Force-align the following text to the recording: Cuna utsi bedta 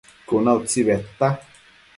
Cuna 0.29 0.55
utsi 0.61 0.83
bedta 0.87 1.27